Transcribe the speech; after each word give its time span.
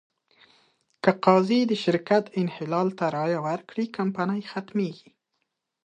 که 1.03 1.11
قاضي 1.25 1.61
د 1.67 1.73
شرکت 1.83 2.23
انحلال 2.41 2.87
ته 2.97 3.05
رایه 3.15 3.39
ورکړي، 3.47 3.85
کمپنۍ 3.97 4.41
ختمېږي. 4.51 5.09